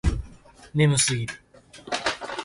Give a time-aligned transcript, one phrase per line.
[0.73, 1.35] 眠すぎる